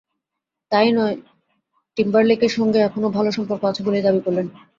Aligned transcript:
তা-ই 0.71 0.89
নয়, 0.93 1.15
টিম্বারলেকের 1.97 2.51
সঙ্গে 2.57 2.79
এখনো 2.81 3.07
ভালো 3.17 3.29
সম্পর্ক 3.37 3.61
আছে 3.65 3.81
বলেই 3.85 4.05
দাবি 4.05 4.21
করলেন। 4.25 4.47